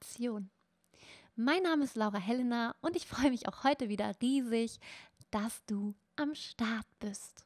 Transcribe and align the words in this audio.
Inspiration. 0.00 0.50
Mein 1.36 1.62
Name 1.62 1.84
ist 1.84 1.96
Laura 1.96 2.18
Helena 2.18 2.74
und 2.80 2.96
ich 2.96 3.06
freue 3.06 3.30
mich 3.30 3.48
auch 3.48 3.64
heute 3.64 3.88
wieder 3.88 4.12
riesig, 4.22 4.78
dass 5.30 5.64
du 5.66 5.94
am 6.16 6.34
Start 6.34 6.86
bist. 6.98 7.44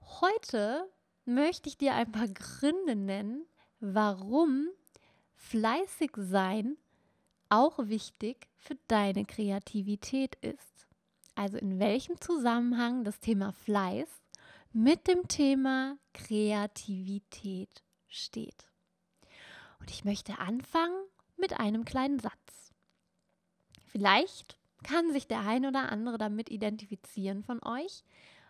Heute 0.00 0.90
möchte 1.24 1.68
ich 1.68 1.76
dir 1.76 1.94
ein 1.94 2.10
paar 2.10 2.28
Gründe 2.28 2.96
nennen, 2.96 3.46
warum 3.80 4.68
fleißig 5.34 6.12
sein 6.16 6.76
auch 7.48 7.78
wichtig 7.78 8.48
für 8.56 8.76
deine 8.88 9.24
Kreativität 9.24 10.36
ist. 10.36 10.86
Also 11.34 11.58
in 11.58 11.78
welchem 11.78 12.20
Zusammenhang 12.20 13.04
das 13.04 13.20
Thema 13.20 13.52
Fleiß 13.52 14.08
mit 14.72 15.08
dem 15.08 15.28
Thema 15.28 15.98
Kreativität 16.14 17.82
steht. 18.08 18.69
Und 19.80 19.90
ich 19.90 20.04
möchte 20.04 20.38
anfangen 20.38 21.02
mit 21.36 21.58
einem 21.58 21.84
kleinen 21.84 22.20
Satz. 22.20 22.72
Vielleicht 23.86 24.58
kann 24.84 25.12
sich 25.12 25.26
der 25.26 25.40
ein 25.40 25.66
oder 25.66 25.90
andere 25.90 26.18
damit 26.18 26.50
identifizieren 26.50 27.42
von 27.42 27.62
euch, 27.64 28.04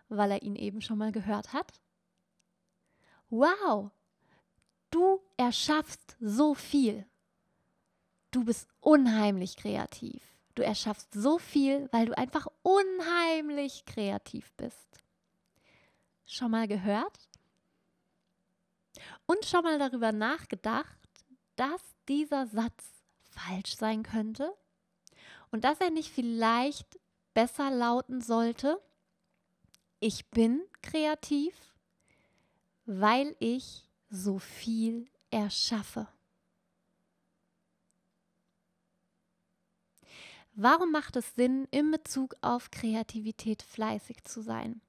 weil 0.09 0.31
er 0.31 0.43
ihn 0.43 0.55
eben 0.55 0.81
schon 0.81 0.97
mal 0.97 1.11
gehört 1.11 1.53
hat. 1.53 1.81
Wow, 3.29 3.91
du 4.91 5.21
erschaffst 5.37 6.17
so 6.19 6.53
viel. 6.53 7.05
Du 8.29 8.45
bist 8.45 8.67
unheimlich 8.79 9.57
kreativ. 9.57 10.21
Du 10.55 10.63
erschaffst 10.63 11.13
so 11.13 11.37
viel, 11.37 11.89
weil 11.91 12.07
du 12.07 12.17
einfach 12.17 12.47
unheimlich 12.61 13.85
kreativ 13.85 14.51
bist. 14.53 15.03
Schon 16.25 16.51
mal 16.51 16.67
gehört? 16.67 17.29
Und 19.25 19.45
schon 19.45 19.63
mal 19.63 19.79
darüber 19.79 20.11
nachgedacht, 20.11 21.00
dass 21.55 21.81
dieser 22.07 22.47
Satz 22.47 23.03
falsch 23.23 23.75
sein 23.75 24.03
könnte 24.03 24.53
und 25.51 25.63
dass 25.63 25.79
er 25.79 25.89
nicht 25.89 26.11
vielleicht 26.11 26.99
besser 27.33 27.71
lauten 27.71 28.21
sollte, 28.21 28.81
ich 29.99 30.29
bin 30.29 30.61
kreativ, 30.81 31.53
weil 32.85 33.35
ich 33.39 33.87
so 34.09 34.39
viel 34.39 35.07
erschaffe. 35.29 36.07
Warum 40.53 40.91
macht 40.91 41.15
es 41.15 41.33
Sinn, 41.35 41.67
in 41.71 41.91
Bezug 41.91 42.35
auf 42.41 42.71
Kreativität 42.71 43.63
fleißig 43.63 44.23
zu 44.25 44.41
sein? 44.41 44.81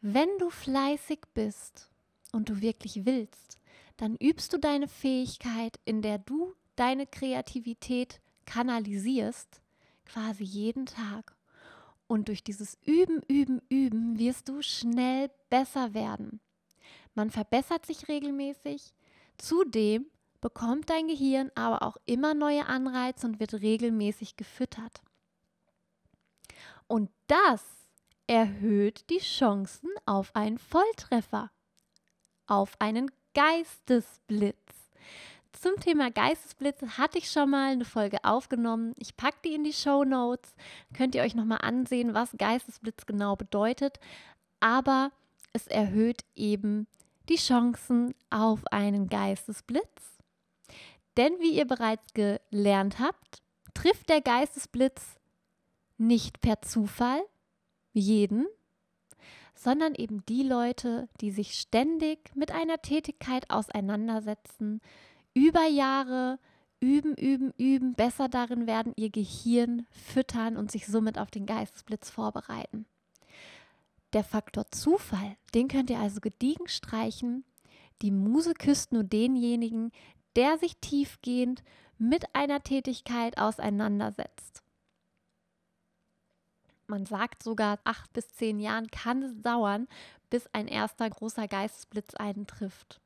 Wenn 0.00 0.28
du 0.38 0.48
fleißig 0.48 1.20
bist 1.34 1.90
und 2.32 2.48
du 2.48 2.60
wirklich 2.60 3.04
willst, 3.04 3.59
dann 4.00 4.16
übst 4.16 4.54
du 4.54 4.58
deine 4.58 4.88
Fähigkeit, 4.88 5.78
in 5.84 6.00
der 6.00 6.16
du 6.16 6.54
deine 6.74 7.06
Kreativität 7.06 8.22
kanalisierst, 8.46 9.60
quasi 10.06 10.42
jeden 10.42 10.86
Tag. 10.86 11.36
Und 12.06 12.28
durch 12.28 12.42
dieses 12.42 12.78
Üben, 12.86 13.22
Üben, 13.28 13.60
Üben 13.68 14.18
wirst 14.18 14.48
du 14.48 14.62
schnell 14.62 15.30
besser 15.50 15.92
werden. 15.92 16.40
Man 17.14 17.30
verbessert 17.30 17.84
sich 17.84 18.08
regelmäßig. 18.08 18.94
Zudem 19.36 20.06
bekommt 20.40 20.88
dein 20.88 21.06
Gehirn 21.06 21.50
aber 21.54 21.82
auch 21.82 21.98
immer 22.06 22.32
neue 22.32 22.64
Anreize 22.64 23.26
und 23.26 23.38
wird 23.38 23.52
regelmäßig 23.52 24.36
gefüttert. 24.36 25.02
Und 26.86 27.10
das 27.26 27.62
erhöht 28.26 29.10
die 29.10 29.18
Chancen 29.18 29.90
auf 30.06 30.34
einen 30.34 30.56
Volltreffer, 30.56 31.50
auf 32.46 32.80
einen 32.80 33.10
Geistesblitz. 33.34 34.56
Zum 35.52 35.76
Thema 35.76 36.10
Geistesblitz 36.10 36.80
hatte 36.96 37.18
ich 37.18 37.30
schon 37.30 37.50
mal 37.50 37.72
eine 37.72 37.84
Folge 37.84 38.24
aufgenommen. 38.24 38.94
Ich 38.96 39.16
packe 39.16 39.38
die 39.44 39.54
in 39.54 39.64
die 39.64 39.72
Show 39.72 40.04
Notes. 40.04 40.54
Könnt 40.96 41.14
ihr 41.14 41.22
euch 41.22 41.34
nochmal 41.34 41.58
ansehen, 41.60 42.14
was 42.14 42.30
Geistesblitz 42.38 43.04
genau 43.04 43.36
bedeutet. 43.36 44.00
Aber 44.60 45.12
es 45.52 45.66
erhöht 45.66 46.22
eben 46.34 46.86
die 47.28 47.36
Chancen 47.36 48.14
auf 48.30 48.66
einen 48.72 49.08
Geistesblitz. 49.08 50.18
Denn 51.16 51.32
wie 51.40 51.50
ihr 51.50 51.66
bereits 51.66 52.14
gelernt 52.14 52.98
habt, 52.98 53.42
trifft 53.74 54.08
der 54.08 54.20
Geistesblitz 54.20 55.16
nicht 55.98 56.40
per 56.40 56.62
Zufall 56.62 57.20
jeden, 57.92 58.46
sondern 59.62 59.94
eben 59.94 60.24
die 60.26 60.42
Leute, 60.42 61.08
die 61.20 61.30
sich 61.30 61.52
ständig 61.52 62.34
mit 62.34 62.50
einer 62.50 62.80
Tätigkeit 62.80 63.50
auseinandersetzen, 63.50 64.80
über 65.34 65.66
Jahre 65.66 66.38
üben, 66.80 67.14
üben, 67.14 67.52
üben, 67.58 67.94
besser 67.94 68.30
darin 68.30 68.66
werden, 68.66 68.94
ihr 68.96 69.10
Gehirn 69.10 69.86
füttern 69.90 70.56
und 70.56 70.70
sich 70.70 70.86
somit 70.86 71.18
auf 71.18 71.30
den 71.30 71.44
Geistesblitz 71.44 72.08
vorbereiten. 72.08 72.86
Der 74.14 74.24
Faktor 74.24 74.66
Zufall, 74.70 75.36
den 75.54 75.68
könnt 75.68 75.90
ihr 75.90 76.00
also 76.00 76.20
gediegen 76.20 76.66
streichen. 76.66 77.44
Die 78.00 78.10
Muse 78.10 78.54
küsst 78.54 78.92
nur 78.92 79.04
denjenigen, 79.04 79.92
der 80.36 80.56
sich 80.56 80.78
tiefgehend 80.78 81.62
mit 81.98 82.34
einer 82.34 82.62
Tätigkeit 82.62 83.36
auseinandersetzt. 83.36 84.62
Man 86.90 87.06
sagt 87.06 87.44
sogar, 87.44 87.78
acht 87.84 88.12
bis 88.12 88.34
zehn 88.34 88.58
Jahren 88.58 88.88
kann 88.88 89.22
es 89.22 89.40
dauern, 89.40 89.86
bis 90.28 90.48
ein 90.52 90.66
erster 90.66 91.08
großer 91.08 91.46
Geistesblitz 91.46 92.14
eintrifft. 92.14 93.00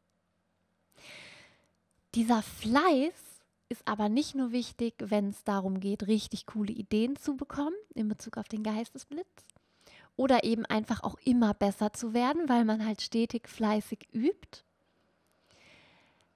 Dieser 2.15 2.41
Fleiß 2.41 3.43
ist 3.69 3.87
aber 3.87 4.09
nicht 4.09 4.35
nur 4.35 4.53
wichtig, 4.53 4.95
wenn 5.01 5.29
es 5.29 5.45
darum 5.45 5.81
geht, 5.81 6.07
richtig 6.07 6.47
coole 6.47 6.73
Ideen 6.73 7.17
zu 7.17 7.37
bekommen 7.37 7.77
in 7.95 8.09
Bezug 8.09 8.39
auf 8.39 8.49
den 8.49 8.63
Geistesblitz 8.63 9.29
oder 10.17 10.45
eben 10.45 10.65
einfach 10.65 11.03
auch 11.03 11.19
immer 11.23 11.53
besser 11.53 11.93
zu 11.93 12.15
werden, 12.15 12.49
weil 12.49 12.65
man 12.65 12.87
halt 12.87 13.03
stetig 13.03 13.49
fleißig 13.49 14.09
übt. 14.15 14.65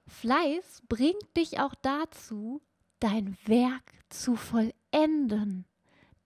Fleiß 0.07 0.83
bringt 0.87 1.35
dich 1.35 1.61
auch 1.61 1.75
dazu, 1.81 2.61
dein 3.01 3.39
Werk 3.47 3.95
zu 4.11 4.37
vollenden. 4.37 5.65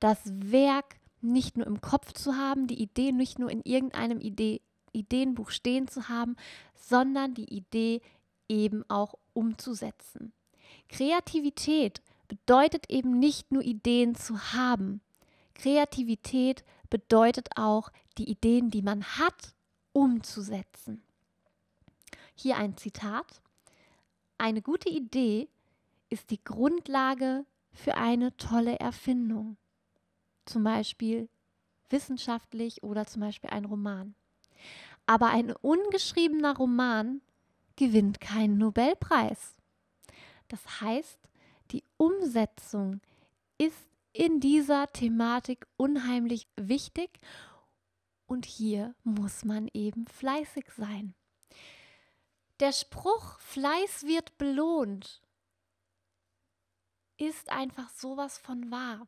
Das 0.00 0.18
Werk 0.24 0.96
nicht 1.22 1.56
nur 1.56 1.66
im 1.66 1.80
Kopf 1.80 2.12
zu 2.12 2.36
haben, 2.36 2.66
die 2.66 2.80
Idee 2.80 3.12
nicht 3.12 3.38
nur 3.38 3.50
in 3.50 3.62
irgendeinem 3.62 4.20
Idee, 4.20 4.60
Ideenbuch 4.92 5.50
stehen 5.50 5.88
zu 5.88 6.08
haben, 6.08 6.36
sondern 6.74 7.34
die 7.34 7.54
Idee 7.54 8.00
eben 8.48 8.84
auch 8.88 9.14
umzusetzen. 9.32 10.32
Kreativität 10.88 12.02
bedeutet 12.28 12.90
eben 12.90 13.18
nicht 13.18 13.52
nur 13.52 13.62
Ideen 13.62 14.14
zu 14.14 14.52
haben. 14.52 15.00
Kreativität 15.54 16.64
bedeutet 16.90 17.50
auch, 17.56 17.90
die 18.18 18.28
Ideen, 18.28 18.70
die 18.70 18.82
man 18.82 19.04
hat, 19.04 19.54
umzusetzen. 19.92 21.02
Hier 22.34 22.56
ein 22.56 22.76
Zitat. 22.76 23.40
Eine 24.36 24.60
gute 24.60 24.90
Idee 24.90 25.48
ist 26.10 26.30
die 26.30 26.42
Grundlage 26.42 27.46
für 27.72 27.94
eine 27.94 28.36
tolle 28.36 28.78
Erfindung 28.78 29.56
zum 30.44 30.64
Beispiel 30.64 31.28
wissenschaftlich 31.90 32.82
oder 32.82 33.06
zum 33.06 33.20
Beispiel 33.20 33.50
ein 33.50 33.64
Roman. 33.64 34.14
Aber 35.06 35.28
ein 35.30 35.52
ungeschriebener 35.52 36.56
Roman 36.56 37.20
gewinnt 37.76 38.20
keinen 38.20 38.58
Nobelpreis. 38.58 39.56
Das 40.48 40.80
heißt, 40.80 41.18
die 41.70 41.84
Umsetzung 41.96 43.00
ist 43.58 43.88
in 44.12 44.40
dieser 44.40 44.86
Thematik 44.88 45.66
unheimlich 45.76 46.46
wichtig 46.56 47.20
und 48.26 48.44
hier 48.46 48.94
muss 49.04 49.44
man 49.44 49.68
eben 49.72 50.06
fleißig 50.06 50.66
sein. 50.76 51.14
Der 52.60 52.72
Spruch 52.72 53.38
Fleiß 53.40 54.04
wird 54.04 54.36
belohnt 54.38 55.22
ist 57.16 57.50
einfach 57.50 57.88
sowas 57.90 58.38
von 58.38 58.70
wahr 58.70 59.06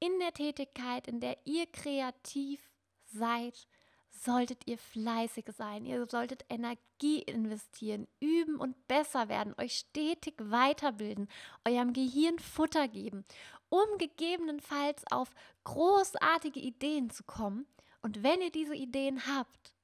in 0.00 0.18
der 0.18 0.32
Tätigkeit, 0.32 1.08
in 1.08 1.20
der 1.20 1.36
ihr 1.44 1.66
kreativ 1.66 2.60
seid, 3.04 3.66
solltet 4.10 4.66
ihr 4.66 4.78
fleißig 4.78 5.46
sein. 5.56 5.84
Ihr 5.84 6.06
solltet 6.06 6.44
Energie 6.48 7.22
investieren, 7.22 8.06
üben 8.20 8.56
und 8.56 8.86
besser 8.86 9.28
werden, 9.28 9.54
euch 9.58 9.76
stetig 9.76 10.34
weiterbilden, 10.38 11.28
eurem 11.66 11.92
Gehirn 11.92 12.38
Futter 12.38 12.88
geben, 12.88 13.24
um 13.68 13.98
gegebenenfalls 13.98 15.02
auf 15.10 15.34
großartige 15.64 16.60
Ideen 16.60 17.10
zu 17.10 17.24
kommen. 17.24 17.66
Und 18.02 18.22
wenn 18.22 18.40
ihr 18.40 18.52
diese 18.52 18.74
Ideen 18.74 19.26
habt, 19.26 19.74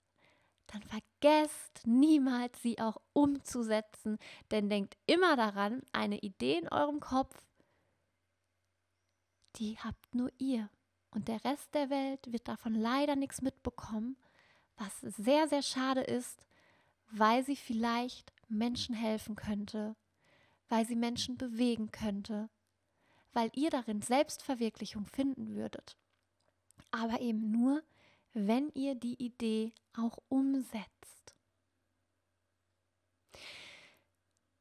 dann 0.68 0.82
vergesst 0.82 1.86
niemals, 1.86 2.62
sie 2.62 2.78
auch 2.78 3.00
umzusetzen. 3.12 4.18
Denn 4.50 4.68
denkt 4.68 4.96
immer 5.06 5.36
daran, 5.36 5.82
eine 5.92 6.18
Idee 6.18 6.58
in 6.58 6.68
eurem 6.68 7.00
Kopf 7.00 7.34
die 9.56 9.78
habt 9.78 10.14
nur 10.14 10.30
ihr. 10.38 10.68
Und 11.10 11.28
der 11.28 11.44
Rest 11.44 11.74
der 11.74 11.90
Welt 11.90 12.32
wird 12.32 12.46
davon 12.46 12.74
leider 12.74 13.16
nichts 13.16 13.42
mitbekommen, 13.42 14.16
was 14.76 15.00
sehr, 15.00 15.48
sehr 15.48 15.62
schade 15.62 16.02
ist, 16.02 16.44
weil 17.10 17.44
sie 17.44 17.56
vielleicht 17.56 18.32
Menschen 18.48 18.94
helfen 18.94 19.34
könnte, 19.36 19.96
weil 20.68 20.86
sie 20.86 20.96
Menschen 20.96 21.36
bewegen 21.36 21.90
könnte, 21.90 22.48
weil 23.32 23.50
ihr 23.54 23.70
darin 23.70 24.02
Selbstverwirklichung 24.02 25.06
finden 25.06 25.54
würdet. 25.54 25.96
Aber 26.90 27.20
eben 27.20 27.50
nur, 27.50 27.82
wenn 28.32 28.70
ihr 28.74 28.94
die 28.94 29.20
Idee 29.22 29.72
auch 29.96 30.18
umsetzt. 30.28 31.34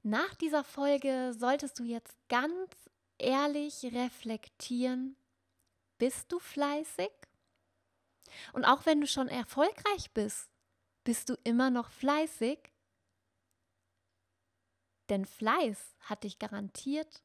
Nach 0.01 0.33
dieser 0.35 0.63
Folge 0.63 1.33
solltest 1.37 1.77
du 1.77 1.83
jetzt 1.83 2.15
ganz 2.29 2.69
ehrlich 3.19 3.85
reflektieren, 3.85 5.15
bist 5.97 6.31
du 6.31 6.39
fleißig? 6.39 7.11
Und 8.53 8.65
auch 8.65 8.85
wenn 8.85 9.01
du 9.01 9.07
schon 9.07 9.27
erfolgreich 9.27 10.11
bist, 10.13 10.49
bist 11.03 11.29
du 11.29 11.35
immer 11.43 11.69
noch 11.69 11.91
fleißig? 11.91 12.59
Denn 15.09 15.25
Fleiß 15.25 15.95
hat 16.01 16.23
dich 16.23 16.39
garantiert 16.39 17.23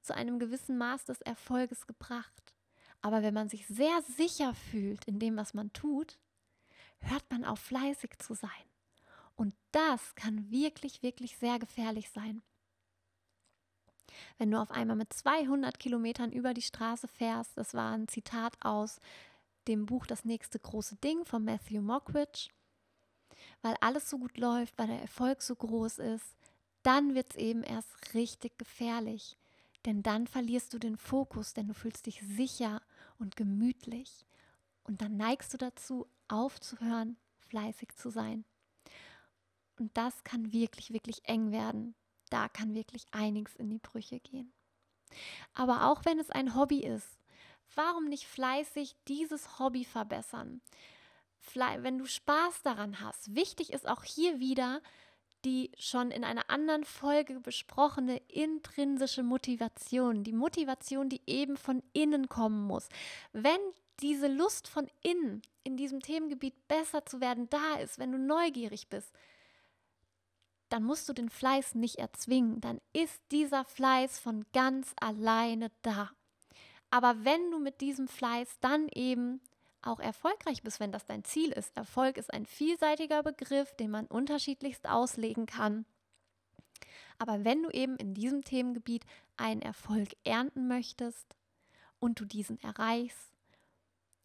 zu 0.00 0.14
einem 0.14 0.38
gewissen 0.38 0.78
Maß 0.78 1.04
des 1.04 1.20
Erfolges 1.20 1.86
gebracht. 1.86 2.54
Aber 3.02 3.22
wenn 3.22 3.34
man 3.34 3.48
sich 3.48 3.66
sehr 3.66 4.02
sicher 4.02 4.54
fühlt 4.54 5.04
in 5.04 5.18
dem, 5.18 5.36
was 5.36 5.52
man 5.52 5.72
tut, 5.72 6.18
hört 7.00 7.30
man 7.30 7.44
auf, 7.44 7.60
fleißig 7.60 8.18
zu 8.18 8.34
sein. 8.34 8.50
Und 9.34 9.54
das 9.70 10.14
kann 10.14 10.50
wirklich, 10.50 11.02
wirklich 11.02 11.36
sehr 11.36 11.58
gefährlich 11.58 12.10
sein. 12.10 12.42
Wenn 14.38 14.50
du 14.50 14.60
auf 14.60 14.70
einmal 14.70 14.96
mit 14.96 15.12
200 15.12 15.78
Kilometern 15.78 16.32
über 16.32 16.54
die 16.54 16.62
Straße 16.62 17.08
fährst, 17.08 17.56
das 17.56 17.74
war 17.74 17.92
ein 17.92 18.08
Zitat 18.08 18.56
aus 18.60 19.00
dem 19.68 19.86
Buch 19.86 20.06
Das 20.06 20.24
nächste 20.24 20.58
große 20.58 20.96
Ding 20.96 21.24
von 21.24 21.44
Matthew 21.44 21.82
Mockridge, 21.82 22.50
weil 23.62 23.76
alles 23.80 24.08
so 24.08 24.18
gut 24.18 24.38
läuft, 24.38 24.78
weil 24.78 24.86
der 24.86 25.00
Erfolg 25.00 25.42
so 25.42 25.56
groß 25.56 25.98
ist, 25.98 26.36
dann 26.82 27.14
wird 27.14 27.30
es 27.30 27.36
eben 27.36 27.62
erst 27.62 28.14
richtig 28.14 28.58
gefährlich. 28.58 29.36
Denn 29.84 30.02
dann 30.02 30.26
verlierst 30.26 30.72
du 30.72 30.78
den 30.78 30.96
Fokus, 30.96 31.54
denn 31.54 31.68
du 31.68 31.74
fühlst 31.74 32.06
dich 32.06 32.20
sicher 32.22 32.82
und 33.18 33.36
gemütlich. 33.36 34.26
Und 34.84 35.00
dann 35.02 35.16
neigst 35.16 35.52
du 35.52 35.58
dazu, 35.58 36.06
aufzuhören, 36.28 37.16
fleißig 37.48 37.94
zu 37.96 38.10
sein. 38.10 38.44
Und 39.78 39.96
das 39.96 40.24
kann 40.24 40.52
wirklich, 40.52 40.92
wirklich 40.92 41.28
eng 41.28 41.52
werden. 41.52 41.94
Da 42.30 42.48
kann 42.48 42.74
wirklich 42.74 43.06
einiges 43.12 43.54
in 43.56 43.70
die 43.70 43.78
Brüche 43.78 44.20
gehen. 44.20 44.52
Aber 45.54 45.86
auch 45.86 46.04
wenn 46.04 46.18
es 46.18 46.30
ein 46.30 46.54
Hobby 46.54 46.80
ist, 46.80 47.18
warum 47.74 48.08
nicht 48.08 48.26
fleißig 48.26 48.96
dieses 49.08 49.58
Hobby 49.58 49.84
verbessern? 49.84 50.60
Wenn 51.54 51.98
du 51.98 52.06
Spaß 52.06 52.62
daran 52.62 53.00
hast. 53.00 53.34
Wichtig 53.36 53.72
ist 53.72 53.86
auch 53.88 54.02
hier 54.02 54.40
wieder 54.40 54.82
die 55.46 55.70
schon 55.78 56.10
in 56.10 56.24
einer 56.24 56.50
anderen 56.50 56.84
Folge 56.84 57.38
besprochene 57.38 58.16
intrinsische 58.26 59.22
Motivation. 59.22 60.24
Die 60.24 60.32
Motivation, 60.32 61.08
die 61.08 61.20
eben 61.26 61.56
von 61.56 61.84
innen 61.92 62.28
kommen 62.28 62.66
muss. 62.66 62.88
Wenn 63.32 63.60
diese 64.00 64.26
Lust 64.26 64.66
von 64.66 64.88
innen 65.02 65.42
in 65.62 65.76
diesem 65.76 66.00
Themengebiet 66.00 66.66
besser 66.66 67.06
zu 67.06 67.20
werden 67.20 67.48
da 67.48 67.76
ist, 67.76 67.98
wenn 67.98 68.10
du 68.10 68.18
neugierig 68.18 68.88
bist, 68.88 69.12
dann 70.76 70.84
musst 70.84 71.08
du 71.08 71.14
den 71.14 71.30
Fleiß 71.30 71.74
nicht 71.74 71.96
erzwingen, 71.96 72.60
dann 72.60 72.82
ist 72.92 73.22
dieser 73.30 73.64
Fleiß 73.64 74.18
von 74.18 74.44
ganz 74.52 74.92
alleine 75.00 75.70
da. 75.80 76.10
Aber 76.90 77.24
wenn 77.24 77.50
du 77.50 77.58
mit 77.58 77.80
diesem 77.80 78.08
Fleiß 78.08 78.58
dann 78.60 78.88
eben 78.94 79.40
auch 79.80 80.00
erfolgreich 80.00 80.62
bist, 80.62 80.78
wenn 80.78 80.92
das 80.92 81.06
dein 81.06 81.24
Ziel 81.24 81.50
ist, 81.52 81.74
Erfolg 81.78 82.18
ist 82.18 82.30
ein 82.30 82.44
vielseitiger 82.44 83.22
Begriff, 83.22 83.74
den 83.76 83.90
man 83.90 84.06
unterschiedlichst 84.06 84.86
auslegen 84.86 85.46
kann. 85.46 85.86
Aber 87.16 87.42
wenn 87.42 87.62
du 87.62 87.70
eben 87.70 87.96
in 87.96 88.12
diesem 88.12 88.44
Themengebiet 88.44 89.06
einen 89.38 89.62
Erfolg 89.62 90.10
ernten 90.24 90.68
möchtest 90.68 91.36
und 92.00 92.20
du 92.20 92.26
diesen 92.26 92.60
erreichst, 92.62 93.32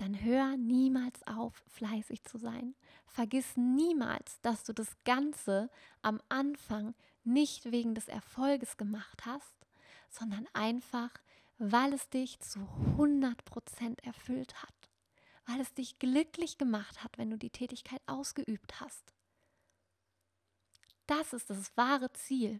dann 0.01 0.19
hör 0.23 0.57
niemals 0.57 1.21
auf, 1.27 1.53
fleißig 1.67 2.23
zu 2.23 2.39
sein. 2.39 2.73
Vergiss 3.05 3.55
niemals, 3.55 4.41
dass 4.41 4.63
du 4.63 4.73
das 4.73 4.95
Ganze 5.03 5.69
am 6.01 6.19
Anfang 6.27 6.95
nicht 7.23 7.71
wegen 7.71 7.93
des 7.93 8.07
Erfolges 8.07 8.77
gemacht 8.77 9.27
hast, 9.27 9.67
sondern 10.09 10.47
einfach, 10.53 11.11
weil 11.59 11.93
es 11.93 12.09
dich 12.09 12.39
zu 12.39 12.59
100% 12.97 14.03
erfüllt 14.03 14.63
hat, 14.63 14.89
weil 15.45 15.61
es 15.61 15.71
dich 15.75 15.99
glücklich 15.99 16.57
gemacht 16.57 17.03
hat, 17.03 17.19
wenn 17.19 17.29
du 17.29 17.37
die 17.37 17.51
Tätigkeit 17.51 18.01
ausgeübt 18.07 18.81
hast. 18.81 19.13
Das 21.05 21.31
ist 21.31 21.51
das 21.51 21.77
wahre 21.77 22.11
Ziel. 22.13 22.59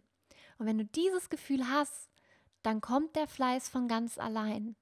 Und 0.58 0.66
wenn 0.66 0.78
du 0.78 0.84
dieses 0.84 1.28
Gefühl 1.28 1.68
hast, 1.68 2.08
dann 2.62 2.80
kommt 2.80 3.16
der 3.16 3.26
Fleiß 3.26 3.68
von 3.68 3.88
ganz 3.88 4.16
allein. 4.16 4.76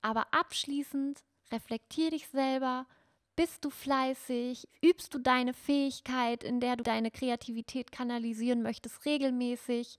Aber 0.00 0.34
abschließend 0.34 1.22
reflektier 1.52 2.10
dich 2.10 2.28
selber. 2.28 2.86
Bist 3.36 3.64
du 3.64 3.70
fleißig? 3.70 4.68
Übst 4.82 5.14
du 5.14 5.18
deine 5.18 5.54
Fähigkeit, 5.54 6.44
in 6.44 6.60
der 6.60 6.76
du 6.76 6.82
deine 6.82 7.10
Kreativität 7.10 7.92
kanalisieren 7.92 8.62
möchtest, 8.62 9.04
regelmäßig? 9.06 9.98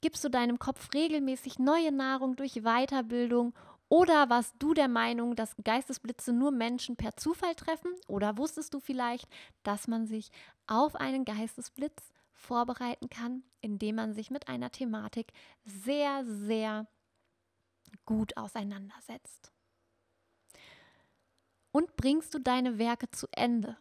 Gibst 0.00 0.22
du 0.24 0.28
deinem 0.28 0.58
Kopf 0.58 0.92
regelmäßig 0.92 1.58
neue 1.58 1.90
Nahrung 1.90 2.36
durch 2.36 2.62
Weiterbildung? 2.62 3.54
Oder 3.88 4.28
warst 4.28 4.54
du 4.58 4.74
der 4.74 4.88
Meinung, 4.88 5.36
dass 5.36 5.56
Geistesblitze 5.62 6.32
nur 6.32 6.50
Menschen 6.50 6.96
per 6.96 7.16
Zufall 7.16 7.54
treffen? 7.54 7.92
Oder 8.08 8.36
wusstest 8.36 8.74
du 8.74 8.80
vielleicht, 8.80 9.28
dass 9.62 9.88
man 9.88 10.06
sich 10.06 10.30
auf 10.66 10.96
einen 10.96 11.24
Geistesblitz 11.24 12.12
vorbereiten 12.32 13.08
kann, 13.08 13.44
indem 13.62 13.94
man 13.94 14.12
sich 14.12 14.30
mit 14.30 14.48
einer 14.48 14.70
Thematik 14.70 15.32
sehr, 15.64 16.24
sehr 16.26 16.86
gut 18.04 18.36
auseinandersetzt? 18.36 19.53
Und 21.74 21.96
bringst 21.96 22.32
du 22.32 22.38
deine 22.38 22.78
Werke 22.78 23.10
zu 23.10 23.26
Ende? 23.32 23.76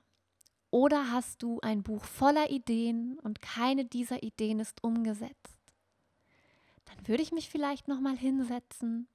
Oder 0.72 1.12
hast 1.12 1.44
du 1.44 1.60
ein 1.62 1.84
Buch 1.84 2.04
voller 2.04 2.50
Ideen 2.50 3.20
und 3.20 3.40
keine 3.40 3.86
dieser 3.86 4.24
Ideen 4.24 4.60
ist 4.60 4.84
umgesetzt? 4.84 5.60
Dann 6.86 7.08
würde 7.08 7.22
ich 7.22 7.32
mich 7.32 7.50
vielleicht 7.50 7.88
noch 7.88 8.00
mal 8.00 8.18
hinsetzen, 8.18 9.08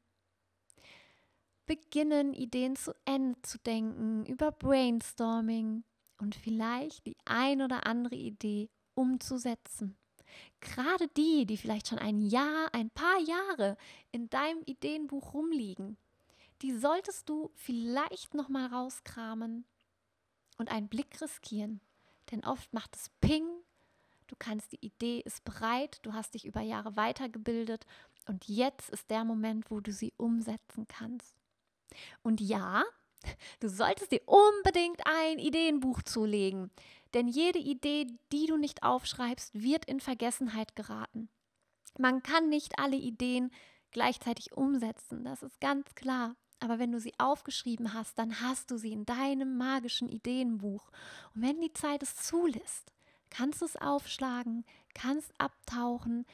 beginnen 1.66 2.32
Ideen 2.34 2.76
zu 2.76 2.94
Ende 3.04 3.42
zu 3.42 3.58
denken 3.58 4.24
über 4.26 4.52
Brainstorming 4.52 5.82
und 6.18 6.36
vielleicht 6.36 7.04
die 7.04 7.16
ein 7.24 7.62
oder 7.62 7.84
andere 7.84 8.14
Idee 8.14 8.70
umzusetzen. 8.94 9.96
Gerade 10.60 11.08
die, 11.16 11.46
die 11.46 11.56
vielleicht 11.56 11.88
schon 11.88 11.98
ein 11.98 12.20
Jahr, 12.20 12.72
ein 12.72 12.90
paar 12.90 13.18
Jahre 13.22 13.76
in 14.12 14.30
deinem 14.30 14.62
Ideenbuch 14.66 15.34
rumliegen, 15.34 15.96
die 16.62 16.72
solltest 16.76 17.28
du 17.28 17.50
vielleicht 17.54 18.34
noch 18.34 18.48
mal 18.48 18.66
rauskramen 18.66 19.64
und 20.58 20.70
einen 20.70 20.88
Blick 20.88 21.20
riskieren, 21.20 21.80
denn 22.30 22.44
oft 22.44 22.72
macht 22.72 22.96
es 22.96 23.10
Ping. 23.20 23.46
Du 24.26 24.36
kannst, 24.38 24.72
die 24.72 24.84
Idee 24.84 25.20
ist 25.24 25.44
bereit, 25.44 26.00
du 26.02 26.12
hast 26.12 26.34
dich 26.34 26.44
über 26.44 26.60
Jahre 26.60 26.96
weitergebildet 26.96 27.86
und 28.26 28.46
jetzt 28.46 28.90
ist 28.90 29.10
der 29.10 29.24
Moment, 29.24 29.70
wo 29.70 29.80
du 29.80 29.92
sie 29.92 30.12
umsetzen 30.16 30.86
kannst. 30.86 31.34
Und 32.22 32.40
ja, 32.40 32.84
du 33.60 33.68
solltest 33.68 34.12
dir 34.12 34.20
unbedingt 34.26 35.00
ein 35.06 35.38
Ideenbuch 35.38 36.02
zulegen, 36.02 36.70
denn 37.14 37.28
jede 37.28 37.58
Idee, 37.58 38.06
die 38.32 38.46
du 38.46 38.56
nicht 38.58 38.82
aufschreibst, 38.82 39.54
wird 39.54 39.86
in 39.86 40.00
Vergessenheit 40.00 40.76
geraten. 40.76 41.30
Man 41.98 42.22
kann 42.22 42.48
nicht 42.48 42.78
alle 42.78 42.96
Ideen 42.96 43.50
gleichzeitig 43.90 44.52
umsetzen, 44.52 45.24
das 45.24 45.42
ist 45.42 45.58
ganz 45.60 45.94
klar. 45.94 46.36
Aber 46.60 46.78
wenn 46.78 46.92
du 46.92 47.00
sie 47.00 47.14
aufgeschrieben 47.18 47.94
hast, 47.94 48.18
dann 48.18 48.40
hast 48.40 48.70
du 48.70 48.78
sie 48.78 48.92
in 48.92 49.06
deinem 49.06 49.56
magischen 49.56 50.08
Ideenbuch. 50.08 50.90
Und 51.34 51.42
wenn 51.42 51.60
die 51.60 51.72
Zeit 51.72 52.02
es 52.02 52.16
zulässt, 52.16 52.92
kannst 53.30 53.60
du 53.60 53.66
es 53.66 53.76
aufschlagen, 53.76 54.64
kannst 54.94 55.32
abtauchen, 55.38 56.26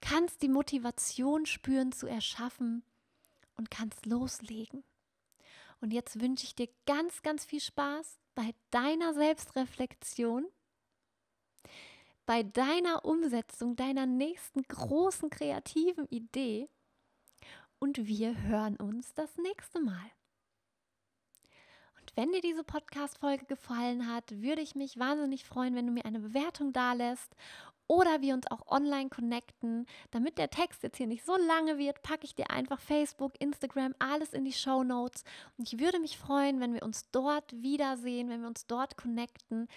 kannst 0.00 0.42
die 0.42 0.48
Motivation 0.48 1.46
spüren 1.46 1.92
zu 1.92 2.06
erschaffen 2.06 2.82
und 3.56 3.70
kannst 3.70 4.06
loslegen. 4.06 4.82
Und 5.80 5.92
jetzt 5.92 6.20
wünsche 6.20 6.44
ich 6.44 6.54
dir 6.54 6.68
ganz, 6.86 7.22
ganz 7.22 7.44
viel 7.44 7.60
Spaß 7.60 8.18
bei 8.34 8.54
deiner 8.70 9.12
Selbstreflexion, 9.12 10.46
bei 12.26 12.42
deiner 12.42 13.04
Umsetzung 13.04 13.76
deiner 13.76 14.06
nächsten 14.06 14.62
großen 14.62 15.28
kreativen 15.28 16.06
Idee 16.08 16.68
und 17.78 18.06
wir 18.06 18.42
hören 18.42 18.76
uns 18.76 19.14
das 19.14 19.36
nächste 19.38 19.80
Mal. 19.80 20.10
Und 22.00 22.12
wenn 22.16 22.32
dir 22.32 22.40
diese 22.40 22.64
Podcast-Folge 22.64 23.46
gefallen 23.46 24.12
hat, 24.12 24.30
würde 24.42 24.60
ich 24.60 24.74
mich 24.74 24.98
wahnsinnig 24.98 25.44
freuen, 25.44 25.74
wenn 25.74 25.86
du 25.86 25.92
mir 25.92 26.04
eine 26.04 26.20
Bewertung 26.20 26.72
dalässt 26.72 27.34
oder 27.86 28.22
wir 28.22 28.34
uns 28.34 28.50
auch 28.50 28.66
online 28.70 29.08
connecten. 29.10 29.86
Damit 30.10 30.38
der 30.38 30.50
Text 30.50 30.82
jetzt 30.82 30.96
hier 30.96 31.06
nicht 31.06 31.24
so 31.24 31.36
lange 31.36 31.78
wird, 31.78 32.02
packe 32.02 32.24
ich 32.24 32.34
dir 32.34 32.50
einfach 32.50 32.80
Facebook, 32.80 33.32
Instagram, 33.40 33.94
alles 33.98 34.32
in 34.32 34.44
die 34.44 34.52
Show 34.52 34.82
Notes. 34.84 35.24
Und 35.58 35.72
ich 35.72 35.78
würde 35.80 35.98
mich 35.98 36.18
freuen, 36.18 36.60
wenn 36.60 36.74
wir 36.74 36.82
uns 36.82 37.10
dort 37.10 37.52
wiedersehen, 37.52 38.28
wenn 38.28 38.40
wir 38.40 38.48
uns 38.48 38.66
dort 38.66 38.96
connecten. 38.96 39.68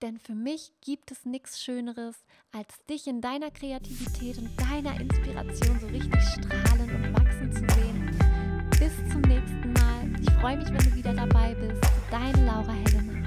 Denn 0.00 0.18
für 0.18 0.34
mich 0.34 0.72
gibt 0.80 1.10
es 1.10 1.24
nichts 1.24 1.60
Schöneres, 1.60 2.24
als 2.52 2.68
dich 2.88 3.08
in 3.08 3.20
deiner 3.20 3.50
Kreativität 3.50 4.38
und 4.38 4.50
deiner 4.60 5.00
Inspiration 5.00 5.80
so 5.80 5.88
richtig 5.88 6.22
strahlen 6.22 6.94
und 6.94 7.14
wachsen 7.18 7.52
zu 7.52 7.60
sehen. 7.74 8.68
Bis 8.78 8.94
zum 9.12 9.22
nächsten 9.22 9.72
Mal. 9.72 10.12
Ich 10.20 10.30
freue 10.34 10.56
mich, 10.56 10.68
wenn 10.68 10.90
du 10.90 10.94
wieder 10.94 11.14
dabei 11.14 11.54
bist. 11.54 11.82
Deine 12.12 12.46
Laura 12.46 12.72
Helen. 12.72 13.17